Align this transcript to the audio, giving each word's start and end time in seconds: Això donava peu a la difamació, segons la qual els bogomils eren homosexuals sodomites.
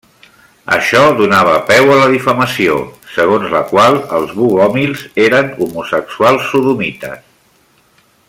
Això 0.75 1.01
donava 1.17 1.51
peu 1.71 1.91
a 1.95 1.97
la 1.99 2.07
difamació, 2.13 2.79
segons 3.17 3.53
la 3.57 3.61
qual 3.73 3.99
els 4.21 4.33
bogomils 4.41 5.05
eren 5.27 5.53
homosexuals 5.67 6.49
sodomites. 6.55 7.23